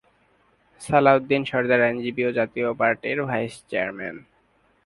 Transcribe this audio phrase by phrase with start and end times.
[0.81, 4.15] সালাউদ্দিন সরদার আইনজীবী ও জাতীয় পার্টির ভাইস চেয়ারম্যান।